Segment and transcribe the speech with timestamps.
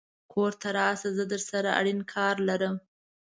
[0.33, 2.75] کور ته راشه زه درسره اړين کار لرم